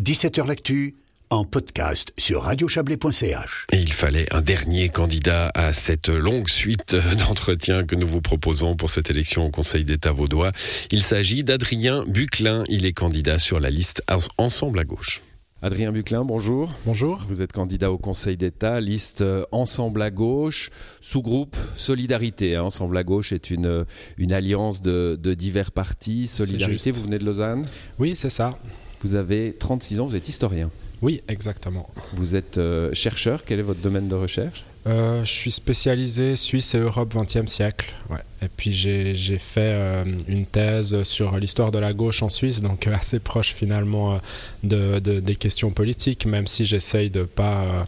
17h 0.00 0.48
L'actu 0.48 0.96
en 1.30 1.44
podcast 1.44 2.12
sur 2.18 2.42
radiochablais.ch. 2.42 3.66
Et 3.70 3.78
il 3.78 3.92
fallait 3.92 4.26
un 4.34 4.42
dernier 4.42 4.88
candidat 4.88 5.52
à 5.54 5.72
cette 5.72 6.08
longue 6.08 6.48
suite 6.48 6.96
d'entretiens 7.18 7.84
que 7.84 7.94
nous 7.94 8.08
vous 8.08 8.20
proposons 8.20 8.74
pour 8.74 8.90
cette 8.90 9.10
élection 9.10 9.46
au 9.46 9.50
Conseil 9.50 9.84
d'État 9.84 10.10
vaudois. 10.10 10.50
Il 10.90 11.00
s'agit 11.00 11.44
d'Adrien 11.44 12.04
Buclin. 12.08 12.64
Il 12.68 12.86
est 12.86 12.92
candidat 12.92 13.38
sur 13.38 13.60
la 13.60 13.70
liste 13.70 14.02
Ensemble 14.36 14.80
à 14.80 14.84
gauche. 14.84 15.22
Adrien 15.62 15.92
Buclin, 15.92 16.24
bonjour. 16.24 16.72
Bonjour. 16.86 17.24
Vous 17.28 17.40
êtes 17.40 17.52
candidat 17.52 17.92
au 17.92 17.96
Conseil 17.96 18.36
d'État, 18.36 18.80
liste 18.80 19.22
euh, 19.22 19.44
Ensemble 19.52 20.02
à 20.02 20.10
gauche, 20.10 20.70
sous-groupe 21.00 21.56
Solidarité. 21.76 22.56
Hein. 22.56 22.64
Ensemble 22.64 22.96
à 22.96 23.04
gauche 23.04 23.32
est 23.32 23.48
une, 23.48 23.86
une 24.18 24.32
alliance 24.32 24.82
de, 24.82 25.16
divers 25.38 25.70
partis. 25.70 26.26
Solidarité, 26.26 26.90
vous 26.90 27.04
venez 27.04 27.18
de 27.18 27.24
Lausanne? 27.24 27.64
Oui, 28.00 28.14
c'est 28.16 28.28
ça. 28.28 28.58
Vous 29.04 29.14
avez 29.14 29.54
36 29.58 30.00
ans, 30.00 30.06
vous 30.06 30.16
êtes 30.16 30.28
historien. 30.28 30.70
Oui, 31.02 31.22
exactement. 31.28 31.88
Vous 32.14 32.34
êtes 32.34 32.58
euh, 32.58 32.90
chercheur, 32.94 33.44
quel 33.44 33.58
est 33.58 33.62
votre 33.62 33.80
domaine 33.80 34.08
de 34.08 34.14
recherche? 34.14 34.64
Je 34.86 35.22
suis 35.24 35.50
spécialisé 35.50 36.36
Suisse 36.36 36.74
et 36.74 36.78
Europe 36.78 37.14
20e 37.14 37.46
siècle. 37.46 37.90
Ouais. 38.10 38.18
Et 38.44 38.48
puis 38.54 38.72
j'ai 38.72 39.38
fait 39.38 39.60
euh, 39.60 40.04
une 40.28 40.44
thèse 40.44 41.02
sur 41.02 41.38
l'histoire 41.38 41.70
de 41.70 41.78
la 41.78 41.92
gauche 41.92 42.22
en 42.22 42.28
Suisse, 42.28 42.60
donc 42.60 42.86
euh, 42.86 42.94
assez 42.94 43.18
proche 43.18 43.54
finalement 43.54 44.20
euh, 44.64 45.00
de, 45.00 45.20
des 45.20 45.36
questions 45.36 45.70
politiques, 45.70 46.26
même 46.26 46.46
si 46.46 46.66
j'essaye 46.66 47.08
de 47.08 47.20
ne 47.20 47.24
pas 47.24 47.86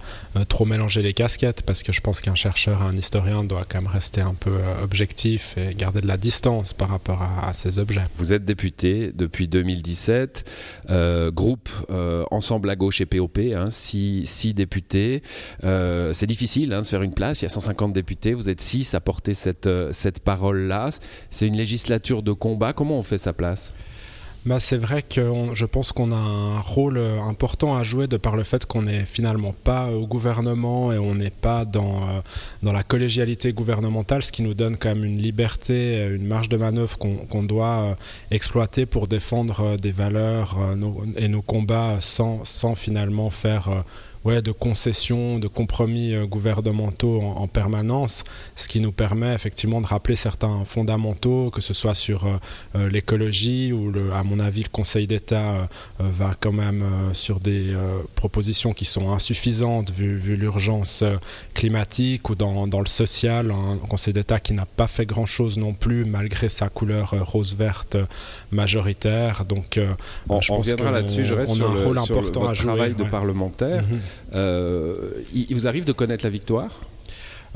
trop 0.49 0.65
mélanger 0.65 1.03
les 1.03 1.13
casquettes, 1.13 1.63
parce 1.63 1.83
que 1.83 1.93
je 1.93 2.01
pense 2.01 2.21
qu'un 2.21 2.35
chercheur, 2.35 2.83
un 2.83 2.97
historien 2.97 3.45
doit 3.45 3.65
quand 3.69 3.83
même 3.83 3.91
rester 3.91 4.21
un 4.21 4.35
peu 4.35 4.53
objectif 4.83 5.57
et 5.59 5.75
garder 5.75 6.01
de 6.01 6.07
la 6.07 6.17
distance 6.17 6.73
par 6.73 6.89
rapport 6.89 7.23
à, 7.23 7.53
ces 7.53 7.79
objets. 7.79 8.03
Vous 8.17 8.33
êtes 8.33 8.45
député 8.45 9.13
depuis 9.15 9.49
2017, 9.49 10.45
groupe 11.33 11.69
Ensemble 12.31 12.71
à 12.71 12.77
gauche 12.77 13.01
et 13.01 13.07
POP, 13.07 13.39
hein, 13.55 13.69
six, 13.71 14.55
députés. 14.55 15.23
C'est 15.63 16.27
difficile 16.27 16.73
hein, 16.73 16.83
de 16.83 16.87
faire 16.87 17.03
une 17.03 17.15
place, 17.15 17.43
il 17.43 17.45
y 17.45 17.47
a 17.47 17.51
150 17.51 17.93
députés, 17.93 18.35
vous 18.35 18.49
êtes 18.49 18.61
six 18.61 18.95
à 18.95 19.01
porter 19.01 19.35
cette 19.35 20.21
parole 20.25 20.46
là 20.53 20.91
C'est 21.31 21.47
une 21.47 21.57
législature 21.57 22.23
de 22.23 22.33
combat. 22.33 22.73
Comment 22.73 22.99
on 22.99 23.03
fait 23.03 23.19
sa 23.19 23.33
place? 23.33 23.73
Bah, 24.47 24.61
c'est 24.61 24.77
vrai 24.77 25.03
que 25.03 25.21
je 25.55 25.67
pense 25.67 25.91
qu'on 25.91 26.13
a 26.13 26.17
un 26.17 26.61
rôle 26.61 26.99
euh, 26.99 27.21
important 27.21 27.77
à 27.77 27.83
jouer 27.83 28.07
de 28.07 28.17
par 28.17 28.37
le 28.37 28.45
fait 28.45 28.65
qu'on 28.65 28.83
n'est 28.83 29.05
finalement 29.05 29.53
pas 29.53 29.91
au 29.91 30.07
gouvernement 30.07 30.93
et 30.93 30.99
on 30.99 31.17
n'est 31.17 31.31
pas 31.31 31.65
dans, 31.65 31.97
euh, 31.97 32.21
dans 32.63 32.73
la 32.73 32.85
collégialité 32.85 33.53
gouvernementale, 33.53 34.23
ce 34.23 34.31
qui 34.31 34.43
nous 34.43 34.55
donne 34.55 34.77
quand 34.77 34.91
même 34.91 35.05
une 35.05 35.21
liberté, 35.21 36.07
une 36.15 36.29
marge 36.29 36.49
de 36.49 36.57
manœuvre 36.57 36.97
qu'on 36.97 37.43
doit 37.43 37.67
euh, 37.67 37.95
exploiter 38.31 38.87
pour 38.87 39.09
défendre 39.09 39.77
des 39.79 39.91
valeurs 39.91 40.57
et 41.17 41.27
nos 41.27 41.43
combats 41.43 41.97
sans, 41.99 42.45
sans 42.45 42.77
finalement 42.77 43.31
faire 43.31 43.83
ouais, 44.27 44.43
de 44.43 44.51
concessions, 44.51 45.39
de 45.39 45.47
compromis 45.47 46.13
euh, 46.13 46.27
gouvernementaux 46.27 47.23
en, 47.23 47.47
permanence, 47.47 48.25
ce 48.57 48.69
qui 48.69 48.81
nous 48.81 48.91
permet 48.91 49.33
effectivement 49.33 49.81
de 49.81 49.87
rappeler 49.87 50.17
certains 50.17 50.65
fondamentaux, 50.65 51.51
que 51.51 51.61
ce 51.61 51.73
soit 51.73 51.95
sur 51.95 52.25
euh, 52.25 52.37
euh, 52.75 52.89
l'écologie, 52.91 53.73
où 53.73 53.91
le, 53.91 54.13
à 54.13 54.25
mon 54.25 54.41
avis 54.41 54.65
le 54.65 54.69
Conseil 54.69 55.07
d'État 55.07 55.69
va 55.99 56.33
quand 56.39 56.53
même 56.53 56.85
sur 57.13 57.41
des 57.41 57.75
propositions 58.15 58.73
qui 58.73 58.85
sont 58.85 59.13
insuffisantes 59.13 59.91
vu, 59.91 60.17
vu 60.17 60.37
l'urgence 60.37 61.05
climatique, 61.55 62.29
ou 62.31 62.35
dans, 62.35 62.67
dans 62.67 62.81
le 62.81 62.87
social, 62.87 63.51
un 63.51 63.77
Conseil 63.87 64.13
d'État 64.13 64.41
qui 64.41 64.53
n'a 64.55 64.67
pas 64.67 64.87
fait 64.87 65.07
grand-chose 65.07 65.57
non 65.59 65.73
plus 65.73 66.05
malgré 66.05 66.49
sa 66.49 66.69
couleur 66.69 67.15
rose-verte 67.21 67.97
majoritaire. 68.51 69.45
Donc 69.45 69.79
on, 70.29 70.41
je 70.41 70.53
reviendra 70.53 70.91
là-dessus, 70.91 71.25
je 71.25 71.35
reste 71.35 71.55
sur, 71.55 71.71
un 71.71 71.85
rôle 71.85 71.99
important 71.99 72.49
à 72.49 72.55
jouer, 72.55 72.67
travail 72.67 72.95
de 72.95 73.05
parlementaire. 73.05 73.85
Il, 74.33 75.47
vous 75.51 75.67
arrive 75.67 75.85
de 75.85 75.93
connaître 75.93 76.25
la 76.25 76.31
victoire? 76.31 76.71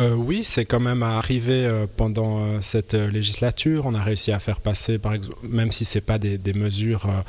Euh, 0.01 0.15
oui, 0.15 0.45
c'est 0.45 0.65
quand 0.65 0.81
même 0.81 1.03
arrivé 1.03 1.67
euh, 1.67 1.87
pendant 1.95 2.61
cette 2.63 2.95
législature. 2.95 3.85
On 3.85 3.95
a 3.95 4.03
réussi 4.03 4.33
à 4.33 4.39
faire 4.39 4.61
passer, 4.61 4.99
par 4.99 5.13
exemple, 5.13 5.37
même 5.43 5.71
si 5.71 5.85
ce 5.85 5.99
n'est 5.99 6.03
pas 6.03 6.19
des, 6.19 6.39
mesures 6.55 7.07
euh, 7.07 7.21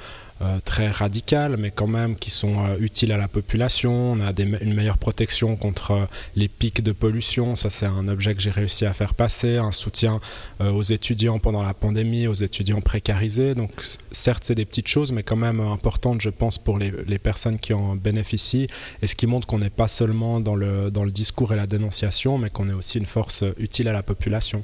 très 0.64 0.90
radicales, 0.90 1.58
mais 1.58 1.72
quand 1.72 1.88
même 1.88 2.16
qui 2.16 2.30
sont 2.30 2.66
euh, 2.66 2.78
utiles 2.80 3.12
à 3.12 3.18
la 3.18 3.28
population. 3.28 4.14
On 4.14 4.22
a 4.22 4.32
une 4.40 4.74
meilleure 4.74 4.98
protection 4.98 5.56
contre 5.56 5.92
euh, 5.92 6.06
les 6.36 6.48
pics 6.48 6.82
de 6.82 6.92
pollution. 6.92 7.56
Ça, 7.56 7.70
c'est 7.70 7.86
un 7.86 8.08
objet 8.08 8.34
que 8.36 8.42
j'ai 8.42 8.52
réussi 8.52 8.86
à 8.86 8.94
faire 8.94 9.14
passer. 9.14 9.58
Un 9.58 9.72
soutien 9.72 10.20
aux 10.60 10.84
étudiants 10.84 11.40
pendant 11.40 11.64
la 11.64 11.74
pandémie, 11.74 12.28
aux 12.28 12.34
étudiants 12.34 12.82
précarisés. 12.82 13.56
Donc, 13.56 13.72
certes, 14.12 14.44
c'est 14.46 14.56
des 14.56 14.66
petites 14.66 14.88
choses, 14.88 15.12
mais 15.12 15.24
quand 15.24 15.36
même 15.36 15.60
importantes, 15.60 16.22
je 16.22 16.30
pense, 16.30 16.58
pour 16.58 16.78
les, 16.78 17.20
personnes 17.20 17.60
qui 17.60 17.74
en 17.74 17.96
bénéficient. 17.96 18.68
Et 19.02 19.08
ce 19.08 19.16
qui 19.16 19.28
montre 19.28 19.48
qu'on 19.48 19.60
n'est 19.60 19.70
pas 19.70 19.88
seulement 19.88 20.40
dans 20.40 20.56
le, 20.56 20.92
dans 20.92 21.04
le 21.04 21.12
discours 21.12 21.54
et 21.54 21.56
la 21.56 21.68
dénonciation, 21.68 22.38
mais 22.38 22.50
qu'on 22.50 22.70
est 22.70 22.74
aussi 22.74 22.98
une 22.98 23.06
force 23.06 23.44
utile 23.58 23.88
à 23.88 23.94
la 23.94 24.04
population 24.04 24.64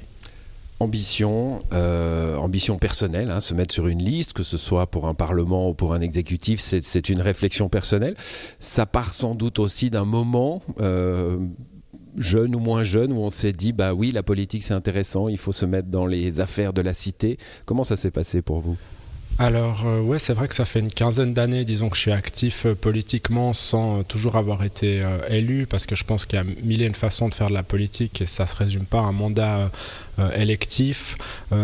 ambition, 0.80 1.60
euh, 1.74 2.36
ambition 2.36 2.78
personnelle, 2.78 3.32
hein, 3.32 3.40
se 3.40 3.54
mettre 3.54 3.74
sur 3.74 3.88
une 3.88 4.04
liste, 4.04 4.34
que 4.34 4.44
ce 4.44 4.58
soit 4.58 4.88
pour 4.88 5.08
un 5.08 5.14
parlement 5.14 5.70
ou 5.70 5.74
pour 5.74 5.94
un 5.94 6.02
exécutif, 6.02 6.60
c'est 6.60 7.10
une 7.10 7.22
réflexion 7.22 7.68
personnelle. 7.70 8.16
Ça 8.60 8.86
part 8.86 9.14
sans 9.14 9.34
doute 9.34 9.60
aussi 9.60 9.90
d'un 9.90 10.06
moment, 10.06 10.62
euh, 10.80 11.38
jeune 12.18 12.56
ou 12.56 12.60
moins 12.60 12.84
jeune, 12.84 13.12
où 13.12 13.20
on 13.20 13.30
s'est 13.30 13.54
dit, 13.54 13.74
bah 13.74 13.94
oui, 13.94 14.12
la 14.12 14.24
politique 14.24 14.64
c'est 14.64 14.74
intéressant, 14.74 15.28
il 15.28 15.38
faut 15.38 15.52
se 15.52 15.66
mettre 15.66 15.88
dans 15.88 16.06
les 16.06 16.40
affaires 16.40 16.74
de 16.74 16.82
la 16.82 16.94
cité. 16.94 17.38
Comment 17.66 17.84
ça 17.84 17.96
s'est 17.96 18.12
passé 18.12 18.42
pour 18.42 18.60
vous? 18.60 18.78
Alors 19.40 19.86
euh, 19.86 20.02
ouais, 20.02 20.18
c'est 20.18 20.34
vrai 20.34 20.48
que 20.48 20.56
ça 20.56 20.66
fait 20.66 20.80
une 20.80 20.92
quinzaine 20.92 21.34
d'années, 21.34 21.64
disons 21.64 21.90
que 21.90 21.96
je 21.96 22.02
suis 22.02 22.12
actif 22.12 22.66
euh, 22.66 22.74
politiquement 22.74 23.54
sans 23.54 24.04
toujours 24.04 24.36
avoir 24.36 24.64
été 24.64 25.04
élu, 25.30 25.68
parce 25.68 25.86
que 25.86 25.96
je 25.96 26.04
pense 26.04 26.26
qu'il 26.26 26.38
y 26.38 26.42
a 26.42 26.46
mille 26.64 26.82
et 26.82 26.86
une 26.86 26.96
façons 26.96 27.30
de 27.30 27.34
faire 27.36 27.50
de 27.50 27.54
la 27.54 27.64
politique 27.64 28.22
et 28.22 28.28
ça 28.28 28.48
se 28.48 28.56
résume 28.56 28.86
pas 28.86 29.00
à 29.00 29.04
un 29.04 29.12
mandat 29.12 29.70
électif. 30.36 31.18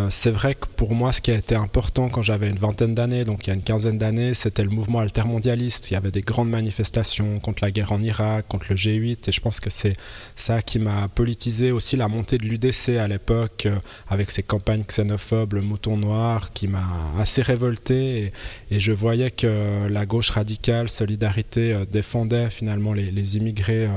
c'est 0.10 0.32
vrai 0.32 0.56
que 0.56 0.66
pour 0.76 0.94
moi, 0.94 1.12
ce 1.12 1.22
qui 1.22 1.32
a 1.32 1.36
été 1.36 1.56
important 1.56 2.10
quand 2.10 2.22
j'avais 2.22 2.50
une 2.50 2.58
vingtaine 2.58 2.94
d'années, 2.94 3.26
donc 3.26 3.46
il 3.46 3.50
y 3.50 3.52
a 3.52 3.56
une 3.56 3.64
quinzaine 3.64 3.98
d'années, 3.98 4.34
c'était 4.34 4.64
le 4.64 4.70
mouvement 4.70 5.00
altermondialiste. 5.00 5.92
Il 5.92 5.96
y 5.96 5.98
avait 5.98 6.12
des 6.12 6.22
grandes 6.22 6.50
manifestations 6.50 7.40
contre 7.40 7.64
la 7.64 7.72
guerre 7.72 7.92
en 7.92 8.02
Irak, 8.02 8.46
contre 8.48 8.68
le 8.70 8.76
G8, 8.76 9.18
et 9.28 9.32
je 9.32 9.42
pense 9.42 9.60
que 9.60 9.70
c'est 9.70 9.94
ça 10.36 10.62
qui 10.62 10.80
m'a 10.80 11.08
politisé 11.08 11.72
aussi 11.72 11.96
la 11.96 12.08
montée 12.08 12.38
de 12.38 12.44
l'UDC 12.44 12.98
à 13.00 13.08
l'époque, 13.08 13.68
avec 14.10 14.32
ses 14.32 14.44
campagnes 14.44 14.84
xénophobes, 14.84 15.54
le 15.54 15.62
mouton 15.62 15.98
noir, 15.98 16.54
qui 16.54 16.68
m'a 16.68 16.84
assez 17.20 17.42
révolté 17.42 18.32
et, 18.72 18.80
je 18.80 18.92
voyais 18.92 19.32
que 19.32 19.88
la 19.88 20.06
gauche 20.06 20.32
radicale, 20.32 20.90
Solidarité, 20.90 21.74
euh, 21.74 21.86
défendait 21.86 22.50
finalement 22.50 22.94
les, 22.94 23.38
immigrés 23.38 23.86
euh, 23.86 23.90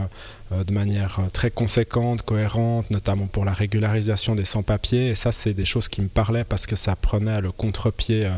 euh, 0.46 0.46
de 0.51 0.73
manière 0.73 1.21
très 1.33 1.51
conséquente, 1.51 2.23
cohérente, 2.23 2.91
notamment 2.91 3.27
pour 3.27 3.45
la 3.45 3.53
régularisation 3.53 4.35
des 4.35 4.45
sans-papiers. 4.45 5.09
Et 5.09 5.15
ça, 5.15 5.33
c'est 5.33 5.55
des 5.55 5.65
choses 5.65 5.89
qui 5.89 6.03
me 6.03 6.09
parlaient 6.09 6.45
parce 6.45 6.67
que 6.67 6.77
ça 6.77 6.97
prenait 6.97 7.41
le 7.41 7.53
contre-pied 7.53 8.31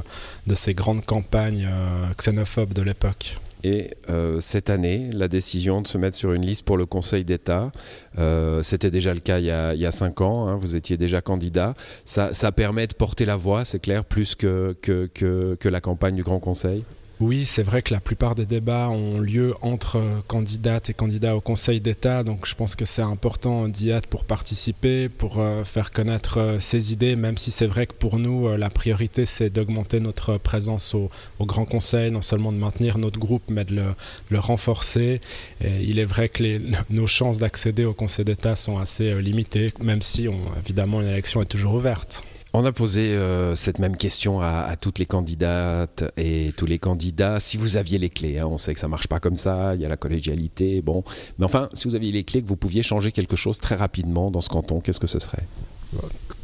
de 0.47 0.55
ces 0.55 0.75
grandes 0.75 1.05
campagnes 1.05 1.69
xénophobes 2.17 2.73
de 2.73 2.83
l'époque. 2.83 3.37
Et 3.65 3.91
euh, 4.09 4.39
cette 4.41 4.71
année, 4.71 5.11
la 5.13 5.27
décision 5.27 5.83
de 5.83 5.89
se 5.89 5.99
mettre 5.99 6.17
sur 6.17 6.33
une 6.33 6.47
liste 6.47 6.65
pour 6.65 6.77
le 6.77 6.87
Conseil 6.87 7.25
d'État, 7.25 7.73
euh, 8.19 8.63
c'était 8.63 8.91
déjà 8.91 9.13
le 9.13 9.21
cas 9.21 9.41
il 9.41 9.47
y 9.47 9.51
a, 9.51 9.91
cinq 9.91 10.21
ans, 10.21 10.47
hein, 10.47 10.57
vous 10.57 10.77
étiez 10.77 10.97
déjà 10.97 11.21
candidat. 11.21 11.75
Ça, 12.05 12.53
permet 12.53 12.87
de 12.87 12.95
porter 12.95 13.25
la 13.25 13.37
voix, 13.37 13.65
c'est 13.65 13.81
clair, 13.81 14.05
plus 14.05 14.35
que, 14.35 14.77
que 14.81 15.69
la 15.69 15.81
campagne 15.81 16.15
du 16.15 16.23
Grand 16.23 16.39
Conseil? 16.39 16.85
Oui, 17.21 17.45
c'est 17.45 17.65
vrai 17.65 17.83
que 17.83 17.93
la 17.93 17.99
plupart 17.99 18.37
des 18.37 18.47
débats 18.47 18.89
ont 18.91 19.19
lieu 19.19 19.53
entre 19.61 20.01
candidates 20.29 20.91
et 20.91 20.95
candidats 20.95 21.34
au 21.34 21.41
Conseil 21.41 21.81
d'État, 21.81 22.23
donc 22.23 22.47
je 22.47 22.55
pense 22.55 22.77
que 22.77 22.84
c'est 22.84 23.03
important 23.03 23.67
d'y 23.67 23.91
être 23.91 24.06
pour 24.06 24.25
participer, 24.25 25.09
pour 25.09 25.41
euh, 25.41 25.65
faire 25.65 25.91
connaître 25.91 26.39
euh, 26.39 26.61
ses 26.61 26.93
idées, 26.93 27.17
même 27.17 27.37
si 27.37 27.51
c'est 27.51 27.67
vrai 27.67 27.87
que 27.87 27.93
pour 27.93 28.21
nous, 28.21 28.47
euh, 28.47 28.57
la 28.57 28.71
priorité, 28.71 29.27
c'est 29.27 29.51
d'augmenter 29.51 29.99
notre 29.99 30.39
présence 30.39 30.95
au, 30.95 31.11
Grand 31.41 31.65
Conseil, 31.65 32.12
non 32.12 32.23
seulement 32.23 32.53
de 32.53 32.59
maintenir 32.59 32.99
notre 32.99 33.19
groupe, 33.19 33.43
mais 33.49 33.65
de 33.65 33.83
le, 34.31 34.39
renforcer. 34.39 35.21
Il 35.63 35.98
est 35.98 36.04
vrai 36.04 36.28
que 36.28 36.60
nos 36.91 37.07
chances 37.09 37.39
d'accéder 37.39 37.84
au 37.84 37.95
Conseil 37.95 38.27
d'État 38.27 38.54
sont 38.54 38.78
assez 38.78 39.21
limitées, 39.21 39.72
même 39.81 40.03
si, 40.03 40.28
évidemment, 40.59 41.01
une 41.01 41.09
élection 41.09 41.42
est 41.42 41.47
toujours 41.47 41.75
ouverte. 41.75 42.22
On 42.60 42.65
a 42.65 42.72
posé 42.72 43.15
euh, 43.15 43.55
cette 43.55 43.78
même 43.78 43.97
question 43.97 44.41
à, 44.41 44.75
toutes 44.75 44.99
les 44.99 45.07
candidates 45.07 46.03
et 46.16 46.51
tous 46.57 46.66
les 46.66 46.81
candidats. 46.81 47.39
Si 47.39 47.57
vous 47.57 47.77
aviez 47.77 47.99
les 47.99 48.09
clés, 48.09 48.41
hein, 48.41 48.49
on 48.51 48.59
sait 48.59 48.75
que 48.75 48.81
ça 48.81 48.89
marche 48.89 49.07
pas 49.07 49.21
comme 49.21 49.37
ça, 49.37 49.77
il 49.77 49.81
y 49.81 49.84
a 49.84 49.89
la 49.89 49.97
collégialité, 49.97 50.83
bon. 50.83 51.05
Mais 51.39 51.45
enfin, 51.45 51.69
si 51.72 51.87
vous 51.87 51.95
aviez 51.95 52.10
les 52.10 52.25
clés, 52.25 52.43
que 52.43 52.49
vous 52.49 52.57
pouviez 52.57 52.83
changer 52.83 53.13
quelque 53.13 53.37
chose 53.37 53.59
très 53.59 53.77
rapidement 53.77 54.33
dans 54.33 54.41
ce 54.41 54.49
canton, 54.49 54.81
qu'est-ce 54.81 54.99
que 54.99 55.07
ce 55.07 55.21
serait? 55.21 55.47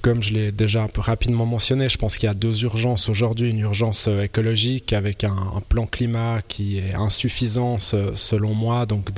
Comme 0.04 0.22
je 0.22 0.34
l'ai 0.34 0.52
déjà 0.52 0.82
un 0.82 0.88
peu 0.88 1.00
rapidement 1.00 1.46
mentionné, 1.46 1.88
je 1.88 1.96
pense 1.96 2.18
qu'il 2.18 2.26
y 2.26 2.30
a 2.30 2.34
deux 2.34 2.64
urgences 2.64 3.08
aujourd'hui. 3.08 3.48
Une 3.48 3.60
urgence 3.60 4.06
euh, 4.06 4.24
écologique 4.24 4.92
avec 4.92 5.24
un, 5.24 5.62
plan 5.70 5.86
climat 5.86 6.42
qui 6.46 6.76
est 6.76 6.92
insuffisant 6.92 7.78
selon 7.78 8.52
moi, 8.52 8.84
donc 8.84 9.08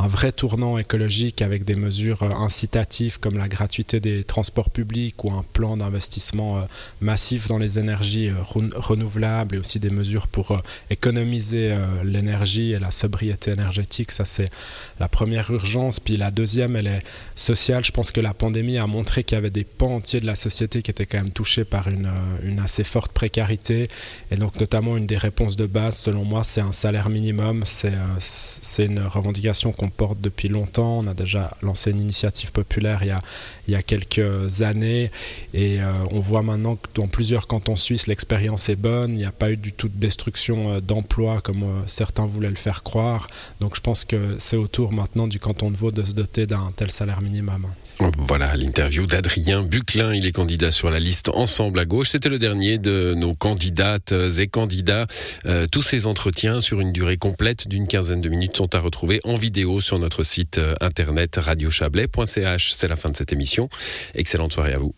un 0.00 0.08
vrai 0.08 0.32
tournant 0.32 0.78
écologique 0.78 1.42
avec 1.42 1.64
des 1.64 1.76
mesures 1.76 2.24
euh, 2.24 2.30
incitatives 2.30 3.20
comme 3.20 3.38
la 3.38 3.46
gratuité 3.46 4.00
des 4.00 4.24
transports 4.24 4.70
publics 4.70 5.22
ou 5.22 5.30
un 5.30 5.44
plan 5.52 5.76
d'investissement 5.76 6.58
euh, 6.58 6.62
massif 7.00 7.46
dans 7.46 7.58
les 7.58 7.78
énergies 7.78 8.30
renouvelables 8.74 9.54
et 9.54 9.58
aussi 9.60 9.78
des 9.78 9.90
mesures 9.90 10.26
pour 10.26 10.60
économiser 10.90 11.72
l'énergie 12.02 12.72
et 12.72 12.80
la 12.80 12.90
sobriété 12.90 13.52
énergétique. 13.52 14.10
Ça, 14.10 14.24
c'est 14.24 14.50
la 14.98 15.06
première 15.06 15.52
urgence. 15.52 16.00
Puis 16.00 16.16
la 16.16 16.32
deuxième, 16.32 16.74
elle 16.74 16.88
est 16.88 17.04
sociale. 17.36 17.84
Je 17.84 17.92
pense 17.92 18.10
que 18.10 18.20
la 18.20 18.34
pandémie 18.34 18.78
a 18.78 18.88
montré 18.88 19.22
qu'il 19.22 19.36
y 19.36 19.38
avait 19.38 19.50
des 19.50 19.64
pans 19.64 19.94
entiers 19.94 20.20
de 20.20 20.26
la 20.26 20.31
société 20.36 20.82
qui 20.82 20.90
était 20.90 21.06
quand 21.06 21.18
même 21.18 21.30
touchée 21.30 21.64
par 21.64 21.88
une, 21.88 22.06
euh, 22.06 22.48
une, 22.48 22.60
assez 22.60 22.84
forte 22.84 23.12
précarité. 23.12 23.88
Et 24.30 24.36
donc, 24.36 24.58
notamment, 24.58 24.96
une 24.96 25.06
des 25.06 25.16
réponses 25.16 25.56
de 25.56 25.66
base, 25.66 25.96
selon 25.96 26.24
moi, 26.24 26.44
c'est 26.44 26.60
un 26.60 26.72
salaire 26.72 27.08
minimum. 27.08 27.62
C'est 27.64 27.92
euh, 27.92 28.86
une 28.86 29.00
revendication 29.00 29.72
qu'on 29.72 29.90
porte 29.90 30.20
depuis 30.20 30.48
longtemps. 30.48 30.98
On 30.98 31.06
a 31.06 31.14
déjà 31.14 31.56
lancé 31.62 31.90
une 31.90 32.00
initiative 32.00 32.52
populaire 32.52 33.00
il 33.02 33.08
y 33.08 33.10
a, 33.10 33.22
il 33.68 33.72
y 33.72 33.76
a 33.76 33.82
quelques 33.82 34.62
années. 34.62 35.10
Et 35.54 35.80
euh, 35.80 35.92
on 36.10 36.20
voit 36.20 36.42
maintenant 36.42 36.76
que 36.76 36.88
dans 36.94 37.08
plusieurs 37.08 37.46
cantons 37.46 37.76
suisses, 37.76 38.06
l'expérience 38.06 38.68
est 38.68 38.76
bonne. 38.76 39.12
Il 39.12 39.18
n'y 39.18 39.24
a 39.24 39.32
pas 39.32 39.50
eu 39.50 39.56
du 39.56 39.72
tout 39.72 39.88
de 39.88 39.98
destruction 39.98 40.80
d'emplois 40.80 41.40
comme 41.40 41.64
certains 41.86 42.26
voulaient 42.26 42.48
le 42.48 42.54
faire 42.56 42.82
croire. 42.82 43.26
Donc, 43.60 43.76
je 43.76 43.80
pense 43.80 44.04
que 44.04 44.36
c'est 44.38 44.56
au 44.56 44.68
tour 44.68 44.92
maintenant 44.92 45.26
du 45.26 45.38
canton 45.38 45.70
de 45.70 45.76
Vaud 45.76 45.90
de 45.90 46.02
se 46.04 46.12
doter 46.12 46.46
d'un 46.46 46.72
tel 46.76 46.90
salaire 46.90 47.20
minimum. 47.20 47.66
Voilà 47.98 48.56
l'interview 48.56 49.06
d'Adrien 49.06 49.62
Buclin. 49.62 50.14
Il 50.14 50.26
est 50.26 50.32
candidat 50.32 50.70
sur 50.70 50.90
la 50.90 50.98
liste 50.98 51.28
Ensemble 51.34 51.78
à 51.78 51.84
gauche. 51.84 52.10
C'était 52.10 52.28
le 52.28 52.38
dernier 52.38 52.78
de 52.78 53.14
nos 53.16 53.34
candidates 53.34 54.12
et 54.38 54.46
candidats. 54.48 55.06
Euh, 55.46 55.66
tous 55.70 55.82
ces 55.82 56.06
entretiens 56.06 56.60
sur 56.60 56.80
une 56.80 56.92
durée 56.92 57.16
complète 57.16 57.68
d'une 57.68 57.86
quinzaine 57.86 58.20
de 58.20 58.28
minutes 58.28 58.56
sont 58.56 58.74
à 58.74 58.78
retrouver 58.78 59.20
en 59.24 59.36
vidéo 59.36 59.80
sur 59.80 59.98
notre 59.98 60.24
site 60.24 60.58
euh, 60.58 60.74
internet 60.80 61.36
radiochablais.ch. 61.36 62.72
C'est 62.72 62.88
la 62.88 62.96
fin 62.96 63.10
de 63.10 63.16
cette 63.16 63.32
émission. 63.32 63.68
Excellente 64.14 64.52
soirée 64.52 64.74
à 64.74 64.78
vous. 64.78 64.94